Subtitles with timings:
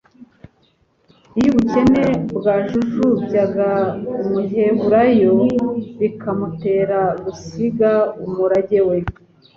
[1.37, 2.03] Iyo ubukene
[2.37, 3.69] bwajujubyaga
[4.21, 5.33] umuheburayo
[5.99, 7.91] bikamutera gusiga
[8.25, 8.97] umurage we